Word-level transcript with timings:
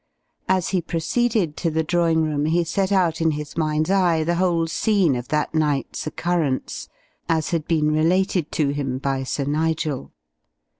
As 0.49 0.69
he 0.69 0.81
proceeded 0.81 1.55
to 1.57 1.69
the 1.69 1.83
drawing 1.83 2.23
room 2.23 2.45
he 2.47 2.63
set 2.63 2.91
out 2.91 3.21
in 3.21 3.29
his 3.37 3.55
mind's 3.55 3.91
eye 3.91 4.23
the 4.23 4.37
whole 4.41 4.65
scene 4.65 5.15
of 5.15 5.27
that 5.27 5.53
night's 5.53 6.07
occurrence 6.07 6.89
as 7.29 7.51
had 7.51 7.67
been 7.67 7.91
related 7.91 8.51
to 8.53 8.69
him 8.69 8.97
by 8.97 9.21
Sir 9.21 9.43
Nigel. 9.45 10.11